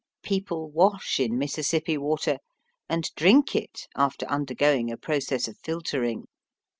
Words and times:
People 0.23 0.71
wash 0.71 1.19
in 1.19 1.37
Mississippi 1.37 1.95
water 1.95 2.39
and 2.89 3.07
drink 3.15 3.55
it 3.55 3.87
after 3.95 4.25
undergoing 4.25 4.89
a 4.91 4.97
process 4.97 5.47
of 5.47 5.59
filtering. 5.59 6.25